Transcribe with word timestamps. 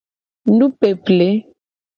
Nupeple. 0.57 1.29